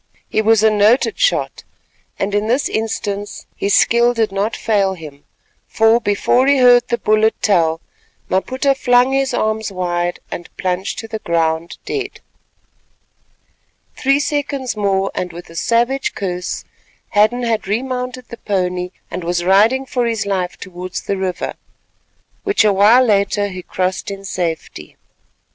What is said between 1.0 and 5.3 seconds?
shot, and in this instance his skill did not fail him;